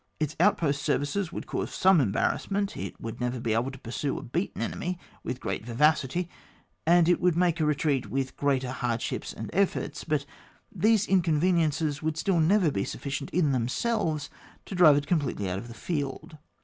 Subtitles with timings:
[0.19, 3.91] Its outpost service would cause some embar rassment; it would never be able to pur
[3.91, 6.27] sue a beaten enemy with great vivacity,
[6.87, 10.25] and it must make a retreat with greater hardships and efforts; but
[10.75, 14.31] these incon veniences would still never be sufficient in themselves
[14.65, 16.39] to drive it completely out of the field.